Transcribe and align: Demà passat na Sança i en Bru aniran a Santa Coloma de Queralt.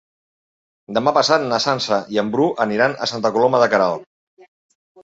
Demà 0.97 1.13
passat 1.17 1.45
na 1.51 1.59
Sança 1.67 2.01
i 2.17 2.21
en 2.25 2.33
Bru 2.37 2.49
aniran 2.67 2.97
a 3.09 3.13
Santa 3.13 3.35
Coloma 3.39 3.65
de 3.67 3.71
Queralt. 3.77 4.11